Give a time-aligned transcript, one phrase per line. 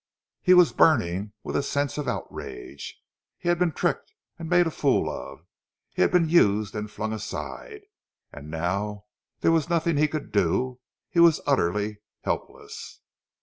[0.41, 2.99] He was burning with a sense of outrage.
[3.37, 5.45] He had been tricked and made a fool of;
[5.93, 7.81] he had been used and flung aside.
[8.33, 9.05] And now
[9.41, 13.01] there was nothing he could do—he was utterly helpless.